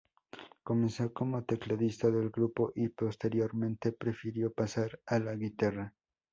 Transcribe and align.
Comenzó 0.63 1.13
como 1.13 1.43
tecladista 1.43 2.09
del 2.09 2.31
grupo 2.31 2.71
y 2.73 2.89
posteriormente 2.89 3.91
prefirió 3.91 4.51
pasar 4.51 4.99
a 5.05 5.19
la 5.19 5.35
guitarra. 5.35 5.93